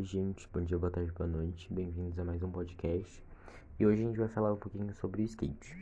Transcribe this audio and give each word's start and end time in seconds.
Oi, 0.00 0.06
gente, 0.06 0.48
bom 0.50 0.62
dia, 0.62 0.78
boa 0.78 0.90
tarde, 0.90 1.12
boa 1.12 1.28
noite, 1.28 1.70
bem-vindos 1.70 2.18
a 2.18 2.24
mais 2.24 2.42
um 2.42 2.50
podcast. 2.50 3.22
E 3.78 3.84
hoje 3.84 4.02
a 4.02 4.06
gente 4.06 4.18
vai 4.18 4.28
falar 4.28 4.50
um 4.50 4.56
pouquinho 4.56 4.94
sobre 4.94 5.20
o 5.20 5.24
skate. 5.26 5.76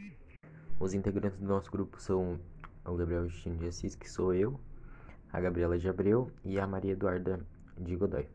Os 0.81 0.93
integrantes 0.93 1.39
do 1.39 1.47
nosso 1.47 1.71
grupo 1.71 2.01
são 2.01 2.37
o 2.85 2.97
Gabriel 2.97 3.29
Justino 3.29 3.57
de 3.59 3.69
Assis, 3.69 3.95
que 3.95 4.11
sou 4.11 4.35
eu, 4.35 4.59
a 5.33 5.41
Gabriela 5.41 5.79
de 5.79 5.89
Abreu 5.89 6.33
e 6.45 6.59
a 6.59 6.67
Maria 6.67 6.95
Eduarda 6.95 7.47
de 7.79 7.95
Godoy. 7.95 8.27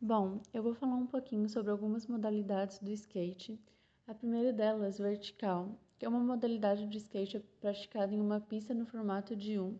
Bom, 0.00 0.40
eu 0.54 0.62
vou 0.62 0.74
falar 0.74 0.94
um 0.94 1.08
pouquinho 1.08 1.48
sobre 1.48 1.72
algumas 1.72 2.06
modalidades 2.06 2.78
do 2.78 2.92
skate. 2.92 3.60
A 4.06 4.14
primeira 4.14 4.52
delas, 4.52 4.98
vertical, 4.98 5.76
que 5.98 6.06
é 6.06 6.08
uma 6.08 6.20
modalidade 6.20 6.86
de 6.86 6.98
skate 6.98 7.40
praticada 7.60 8.14
em 8.14 8.20
uma 8.20 8.40
pista 8.40 8.72
no 8.72 8.86
formato 8.86 9.34
de 9.34 9.58
um. 9.58 9.76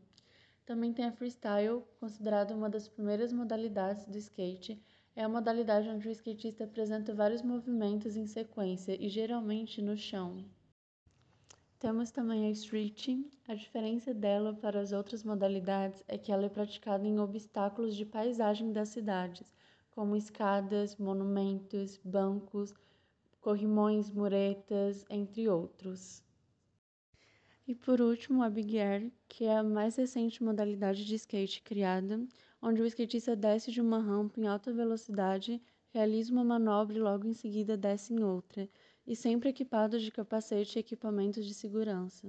Também 0.71 0.93
tem 0.93 1.05
a 1.05 1.11
freestyle, 1.11 1.83
considerada 1.99 2.55
uma 2.55 2.71
das 2.71 2.87
primeiras 2.87 3.33
modalidades 3.33 4.07
do 4.07 4.17
skate. 4.17 4.81
É 5.17 5.25
a 5.25 5.29
modalidade 5.29 5.89
onde 5.89 6.07
o 6.07 6.13
skatista 6.13 6.63
apresenta 6.63 7.13
vários 7.13 7.43
movimentos 7.43 8.17
em 8.17 8.25
sequência 8.25 8.97
e 9.05 9.09
geralmente 9.09 9.83
no 9.83 9.97
chão. 9.97 10.45
Temos 11.77 12.13
também 12.13 12.47
a 12.47 12.51
street. 12.51 13.09
A 13.49 13.55
diferença 13.57 14.15
dela 14.15 14.55
para 14.55 14.79
as 14.79 14.93
outras 14.93 15.25
modalidades 15.25 16.05
é 16.07 16.17
que 16.17 16.31
ela 16.31 16.47
é 16.47 16.49
praticada 16.49 17.05
em 17.05 17.19
obstáculos 17.19 17.97
de 17.97 18.07
paisagem 18.07 18.73
das 18.73 18.91
cidades, 18.91 19.53
como 19.91 20.15
escadas, 20.15 20.95
monumentos, 20.95 21.99
bancos, 22.05 22.73
corrimões, 23.41 24.09
muretas, 24.09 25.05
entre 25.11 25.49
outros. 25.49 26.23
E 27.67 27.75
por 27.75 28.01
último, 28.01 28.43
a 28.43 28.51
Big 28.51 28.79
Air, 28.79 29.13
que 29.29 29.45
é 29.45 29.57
a 29.57 29.63
mais 29.63 29.97
recente 29.97 30.43
modalidade 30.43 31.05
de 31.05 31.15
skate 31.15 31.63
criada, 31.63 32.21
onde 32.61 32.83
o 32.83 32.87
skatista 32.87 33.37
desce 33.37 33.71
de 33.71 33.81
uma 33.81 33.99
rampa 34.01 34.41
em 34.41 34.47
alta 34.47 34.73
velocidade, 34.73 35.63
realiza 35.93 36.33
uma 36.33 36.45
manobra 36.45 36.97
e 36.97 37.01
logo 37.01 37.27
em 37.27 37.33
seguida 37.33 37.77
desce 37.77 38.13
em 38.15 38.23
outra, 38.23 38.69
e 39.07 39.15
sempre 39.17 39.49
equipado 39.49 39.99
de 39.99 40.11
capacete 40.11 40.79
e 40.79 40.81
equipamentos 40.81 41.45
de 41.45 41.55
segurança. 41.55 42.29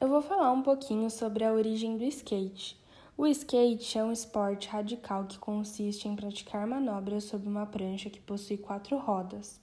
Eu 0.00 0.08
vou 0.08 0.20
falar 0.20 0.52
um 0.52 0.62
pouquinho 0.62 1.08
sobre 1.08 1.44
a 1.44 1.52
origem 1.52 1.96
do 1.96 2.04
skate. 2.04 2.78
O 3.16 3.26
skate 3.26 3.96
é 3.96 4.04
um 4.04 4.10
esporte 4.10 4.68
radical 4.68 5.24
que 5.24 5.38
consiste 5.38 6.08
em 6.08 6.16
praticar 6.16 6.66
manobras 6.66 7.24
sobre 7.24 7.48
uma 7.48 7.64
prancha 7.64 8.10
que 8.10 8.20
possui 8.20 8.58
quatro 8.58 8.98
rodas. 8.98 9.60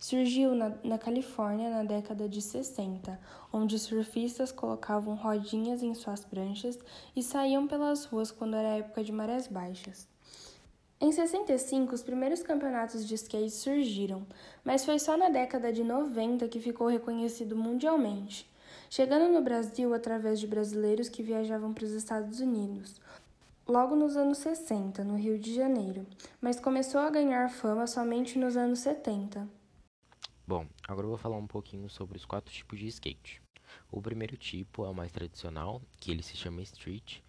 Surgiu 0.00 0.54
na, 0.54 0.72
na, 0.82 0.96
Califórnia 0.96 1.68
na 1.68 1.84
década 1.84 2.26
de 2.26 2.40
60, 2.40 3.20
onde 3.52 3.78
surfistas 3.78 4.50
colocavam 4.50 5.14
rodinhas 5.14 5.82
em 5.82 5.92
suas 5.92 6.24
pranchas 6.24 6.78
e 7.14 7.22
saíam 7.22 7.66
pelas 7.66 8.06
ruas 8.06 8.30
quando 8.30 8.56
era 8.56 8.78
época 8.78 9.04
de 9.04 9.12
marés 9.12 9.46
baixas. 9.46 10.08
Em 10.98 11.12
65, 11.12 11.94
os 11.94 12.02
primeiros 12.02 12.42
campeonatos 12.42 13.06
de 13.06 13.14
skate 13.14 13.50
surgiram, 13.50 14.26
mas 14.64 14.86
foi 14.86 14.98
só 14.98 15.18
na 15.18 15.28
década 15.28 15.70
de 15.70 15.84
90 15.84 16.48
que 16.48 16.60
ficou 16.60 16.86
reconhecido 16.86 17.54
mundialmente, 17.54 18.50
chegando 18.88 19.30
no 19.30 19.42
Brasil 19.42 19.92
através 19.92 20.40
de 20.40 20.46
brasileiros 20.46 21.10
que 21.10 21.22
viajavam 21.22 21.74
para 21.74 21.84
os 21.84 21.92
Estados 21.92 22.40
Unidos, 22.40 22.98
logo 23.68 23.94
nos 23.94 24.16
anos 24.16 24.38
60, 24.38 25.04
no 25.04 25.16
Rio 25.16 25.38
de 25.38 25.54
Janeiro, 25.54 26.06
mas 26.40 26.58
começou 26.58 27.02
a 27.02 27.10
ganhar 27.10 27.50
fama 27.50 27.86
somente 27.86 28.38
nos 28.38 28.56
anos 28.56 28.78
70. 28.78 29.59
Bom, 30.50 30.66
agora 30.88 31.04
eu 31.04 31.10
vou 31.10 31.16
falar 31.16 31.36
um 31.36 31.46
pouquinho 31.46 31.88
sobre 31.88 32.16
os 32.16 32.24
quatro 32.24 32.52
tipos 32.52 32.76
de 32.76 32.88
skate. 32.88 33.40
O 33.88 34.02
primeiro 34.02 34.36
tipo 34.36 34.84
é 34.84 34.88
o 34.88 34.92
mais 34.92 35.12
tradicional, 35.12 35.80
que 36.00 36.10
ele 36.10 36.24
se 36.24 36.36
chama 36.36 36.60
street, 36.62 37.20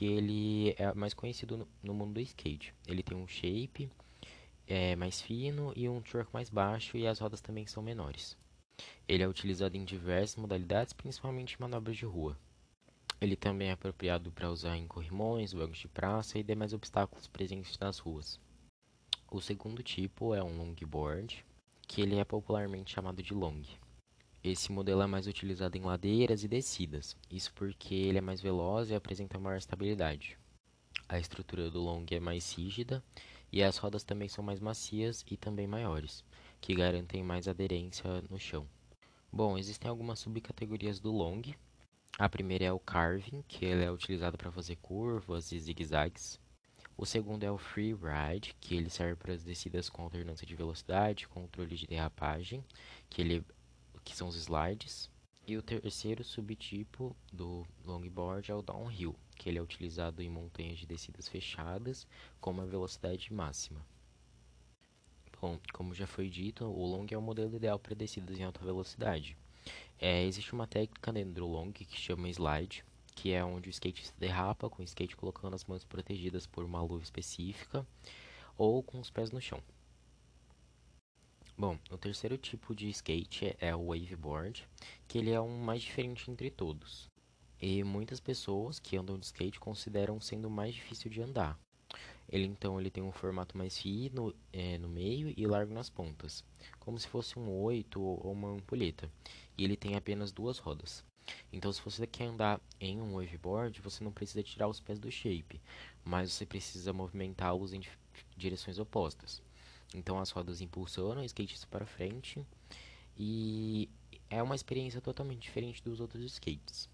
e 0.00 0.06
ele 0.06 0.76
é 0.78 0.94
mais 0.94 1.12
conhecido 1.12 1.68
no, 1.82 1.92
mundo 1.92 2.14
do 2.14 2.20
skate. 2.20 2.72
Ele 2.86 3.02
tem 3.02 3.18
um 3.18 3.26
shape 3.26 3.90
é, 4.64 4.94
mais 4.94 5.20
fino 5.20 5.72
e 5.74 5.88
um 5.88 6.00
truck 6.00 6.32
mais 6.32 6.48
baixo 6.50 6.96
e 6.96 7.04
as 7.04 7.18
rodas 7.18 7.40
também 7.40 7.66
são 7.66 7.82
menores. 7.82 8.38
Ele 9.08 9.24
é 9.24 9.28
utilizado 9.28 9.76
em 9.76 9.84
diversas 9.84 10.36
modalidades, 10.36 10.92
principalmente 10.92 11.60
manobras 11.60 11.96
de 11.96 12.04
rua. 12.04 12.38
Ele 13.20 13.34
também 13.34 13.70
é 13.70 13.72
apropriado 13.72 14.30
para 14.30 14.52
usar 14.52 14.76
em 14.76 14.86
corrimões, 14.86 15.52
bancos 15.52 15.78
de 15.78 15.88
praça 15.88 16.38
e 16.38 16.44
demais 16.44 16.72
obstáculos 16.72 17.26
presentes 17.26 17.76
nas 17.76 17.98
ruas. 17.98 18.38
O 19.28 19.40
segundo 19.40 19.82
tipo 19.82 20.32
é 20.32 20.44
um 20.44 20.56
longboard, 20.56 21.44
que 21.88 22.02
ele 22.02 22.16
é 22.16 22.24
popularmente 22.24 22.92
chamado 22.92 23.22
de 23.22 23.32
long. 23.32 23.62
Esse 24.44 24.70
modelo 24.70 25.02
é 25.02 25.06
mais 25.06 25.26
utilizado 25.26 25.76
em 25.76 25.80
ladeiras 25.80 26.44
e 26.44 26.48
descidas, 26.48 27.16
isso 27.30 27.52
porque 27.54 27.94
ele 27.94 28.18
é 28.18 28.20
mais 28.20 28.40
veloz 28.42 28.90
e 28.90 28.94
apresenta 28.94 29.40
maior 29.40 29.56
estabilidade. 29.56 30.38
A 31.08 31.18
estrutura 31.18 31.70
do 31.70 31.80
long 31.80 32.04
é 32.10 32.20
mais 32.20 32.52
rígida 32.52 33.02
e 33.50 33.62
as 33.62 33.78
rodas 33.78 34.04
também 34.04 34.28
são 34.28 34.44
mais 34.44 34.60
macias 34.60 35.24
e 35.28 35.36
também 35.36 35.66
maiores, 35.66 36.22
que 36.60 36.74
garantem 36.74 37.22
mais 37.24 37.48
aderência 37.48 38.22
no 38.30 38.38
chão. 38.38 38.68
Bom, 39.32 39.56
existem 39.56 39.88
algumas 39.88 40.18
subcategorias 40.18 41.00
do 41.00 41.10
long. 41.10 41.42
A 42.18 42.28
primeira 42.28 42.66
é 42.66 42.72
o 42.72 42.78
carving, 42.78 43.42
que 43.48 43.64
ele 43.64 43.84
é 43.84 43.90
utilizado 43.90 44.36
para 44.36 44.52
fazer 44.52 44.76
curvas 44.76 45.52
e 45.52 45.58
zigue-zagues. 45.58 46.38
O 47.00 47.06
segundo 47.06 47.44
é 47.44 47.50
o 47.50 47.56
Free 47.56 47.94
Ride, 47.94 48.56
que 48.60 48.74
ele 48.74 48.90
serve 48.90 49.14
para 49.14 49.32
as 49.32 49.44
descidas 49.44 49.88
com 49.88 50.02
alternância 50.02 50.44
de 50.44 50.56
velocidade, 50.56 51.28
controle 51.28 51.76
de 51.76 51.86
derrapagem, 51.86 52.64
que, 53.08 53.22
ele, 53.22 53.46
que 54.02 54.16
são 54.16 54.26
os 54.26 54.34
slides. 54.34 55.08
E 55.46 55.56
o 55.56 55.62
terceiro 55.62 56.24
subtipo 56.24 57.16
do 57.32 57.64
longboard 57.84 58.50
é 58.50 58.54
o 58.54 58.62
Downhill, 58.62 59.14
que 59.36 59.48
ele 59.48 59.58
é 59.58 59.62
utilizado 59.62 60.20
em 60.20 60.28
montanhas 60.28 60.80
de 60.80 60.86
descidas 60.86 61.28
fechadas 61.28 62.04
com 62.40 62.50
uma 62.50 62.66
velocidade 62.66 63.32
máxima. 63.32 63.80
Bom, 65.40 65.56
como 65.72 65.94
já 65.94 66.06
foi 66.08 66.28
dito, 66.28 66.64
o 66.64 66.84
long 66.84 67.06
é 67.12 67.16
o 67.16 67.22
modelo 67.22 67.54
ideal 67.54 67.78
para 67.78 67.94
descidas 67.94 68.40
em 68.40 68.42
alta 68.42 68.64
velocidade. 68.64 69.36
É, 70.00 70.24
existe 70.24 70.52
uma 70.52 70.66
técnica 70.66 71.12
dentro 71.12 71.34
do 71.34 71.46
long 71.46 71.70
que 71.70 71.86
chama 71.96 72.28
slide, 72.28 72.84
que 73.18 73.32
é 73.32 73.44
onde 73.44 73.68
o 73.68 73.70
skate 73.70 74.12
derrapa 74.16 74.70
com 74.70 74.80
o 74.80 74.84
skate 74.84 75.16
colocando 75.16 75.54
as 75.54 75.64
mãos 75.64 75.82
protegidas 75.82 76.46
por 76.46 76.64
uma 76.64 76.80
luva 76.80 77.02
específica 77.02 77.84
ou 78.56 78.80
com 78.80 79.00
os 79.00 79.10
pés 79.10 79.32
no 79.32 79.40
chão. 79.40 79.60
Bom, 81.56 81.76
o 81.90 81.98
terceiro 81.98 82.38
tipo 82.38 82.76
de 82.76 82.88
skate 82.90 83.56
é 83.58 83.74
o 83.74 83.88
waveboard, 83.88 84.68
que 85.08 85.18
ele 85.18 85.32
é 85.32 85.40
um 85.40 85.58
mais 85.58 85.82
diferente 85.82 86.30
entre 86.30 86.48
todos. 86.48 87.10
E 87.60 87.82
muitas 87.82 88.20
pessoas 88.20 88.78
que 88.78 88.96
andam 88.96 89.18
de 89.18 89.26
skate 89.26 89.58
consideram 89.58 90.20
sendo 90.20 90.48
mais 90.48 90.72
difícil 90.72 91.10
de 91.10 91.20
andar. 91.20 91.58
Ele 92.28 92.44
então 92.44 92.78
ele 92.78 92.88
tem 92.88 93.02
um 93.02 93.10
formato 93.10 93.58
mais 93.58 93.76
fino 93.76 94.32
é, 94.52 94.78
no 94.78 94.88
meio 94.88 95.34
e 95.36 95.44
largo 95.44 95.74
nas 95.74 95.90
pontas, 95.90 96.44
como 96.78 96.96
se 96.96 97.08
fosse 97.08 97.36
um 97.36 97.50
oito 97.62 98.00
ou 98.00 98.30
uma 98.30 98.48
ampulheta. 98.48 99.10
E 99.56 99.64
ele 99.64 99.76
tem 99.76 99.96
apenas 99.96 100.30
duas 100.30 100.58
rodas. 100.58 101.04
Então, 101.52 101.72
se 101.72 101.80
você 101.82 102.06
quer 102.06 102.24
andar 102.26 102.60
em 102.80 103.00
um 103.00 103.14
waveboard, 103.14 103.80
você 103.80 104.02
não 104.04 104.12
precisa 104.12 104.42
tirar 104.42 104.68
os 104.68 104.80
pés 104.80 104.98
do 104.98 105.10
shape, 105.10 105.60
mas 106.04 106.32
você 106.32 106.46
precisa 106.46 106.92
movimentá-los 106.92 107.72
em 107.72 107.82
direções 108.36 108.78
opostas. 108.78 109.42
Então, 109.94 110.18
as 110.18 110.30
rodas 110.30 110.60
impulsionam 110.60 111.22
o 111.22 111.24
skatista 111.24 111.66
para 111.66 111.86
frente 111.86 112.44
e 113.16 113.88
é 114.30 114.42
uma 114.42 114.54
experiência 114.54 115.00
totalmente 115.00 115.40
diferente 115.42 115.82
dos 115.82 116.00
outros 116.00 116.22
skates. 116.24 116.88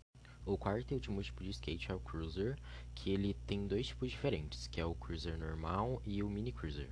O 0.46 0.58
quarto 0.58 0.92
e 0.92 0.94
último 0.94 1.22
tipo 1.22 1.42
de 1.42 1.50
skate 1.50 1.90
é 1.90 1.94
o 1.94 2.00
cruiser, 2.00 2.58
que 2.94 3.10
ele 3.10 3.34
tem 3.46 3.66
dois 3.66 3.86
tipos 3.86 4.10
diferentes, 4.10 4.66
que 4.66 4.80
é 4.80 4.84
o 4.84 4.94
cruiser 4.94 5.38
normal 5.38 6.02
e 6.04 6.22
o 6.22 6.28
mini 6.28 6.52
cruiser. 6.52 6.90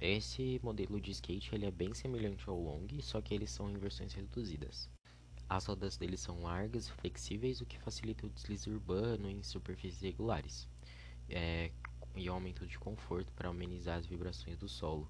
Esse 0.00 0.60
modelo 0.62 1.00
de 1.00 1.12
skate 1.12 1.54
ele 1.54 1.66
é 1.66 1.70
bem 1.70 1.94
semelhante 1.94 2.48
ao 2.48 2.60
long, 2.60 2.88
só 3.00 3.20
que 3.20 3.32
eles 3.32 3.50
são 3.50 3.70
em 3.70 3.78
versões 3.78 4.12
reduzidas. 4.12 4.90
As 5.54 5.66
rodas 5.66 5.98
deles 5.98 6.20
são 6.20 6.40
largas 6.40 6.88
e 6.88 6.92
flexíveis, 6.92 7.60
o 7.60 7.66
que 7.66 7.78
facilita 7.78 8.26
o 8.26 8.30
deslize 8.30 8.70
urbano 8.70 9.28
em 9.28 9.42
superfícies 9.42 10.00
regulares, 10.00 10.66
é, 11.28 11.70
e 12.16 12.26
aumento 12.26 12.66
de 12.66 12.78
conforto 12.78 13.30
para 13.34 13.50
amenizar 13.50 13.98
as 13.98 14.06
vibrações 14.06 14.56
do 14.56 14.66
solo. 14.66 15.06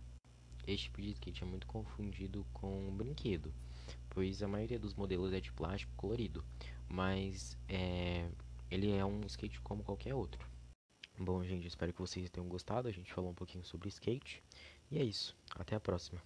Este 0.67 0.87
tipo 0.87 1.01
de 1.01 1.13
skate 1.13 1.45
é 1.45 1.47
muito 1.47 1.65
confundido 1.69 2.45
com 2.53 2.89
um 2.89 2.97
brinquedo, 2.97 3.55
pois 4.11 4.43
a 4.43 4.49
maioria 4.49 4.81
dos 4.81 4.95
modelos 4.95 5.33
é 5.33 5.39
de 5.39 5.53
plástico 5.53 5.93
colorido, 5.95 6.45
mas 6.89 7.57
é, 7.69 8.29
ele 8.69 8.91
é 8.91 9.05
um 9.05 9.21
skate 9.27 9.61
como 9.61 9.85
qualquer 9.85 10.13
outro. 10.13 10.45
Bom, 11.17 11.45
gente, 11.45 11.69
espero 11.69 11.93
que 11.93 12.01
vocês 12.01 12.29
tenham 12.29 12.49
gostado. 12.49 12.89
A 12.89 12.93
gente 12.93 13.15
falou 13.15 13.31
um 13.31 13.35
pouquinho 13.35 13.65
sobre 13.65 13.89
skate. 13.91 14.43
E 14.91 14.99
é 14.99 15.05
isso. 15.05 15.37
Até 15.55 15.77
a 15.77 15.81
próxima. 15.81 16.21